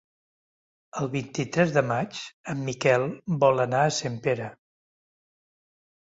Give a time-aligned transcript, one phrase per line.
[1.01, 2.21] El vint-i-tres de maig
[2.53, 3.05] en Miquel
[3.43, 4.47] vol anar a Sempere.